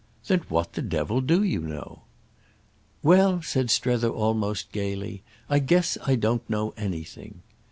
"Then 0.25 0.41
what 0.49 0.73
the 0.73 0.81
devil 0.81 1.21
do 1.21 1.43
you 1.43 1.61
know?" 1.61 2.05
"Well," 3.03 3.43
said 3.43 3.69
Strether 3.69 4.09
almost 4.09 4.71
gaily, 4.71 5.21
"I 5.47 5.59
guess 5.59 5.95
I 6.03 6.15
don't 6.15 6.49
know 6.49 6.73
anything!" 6.75 7.43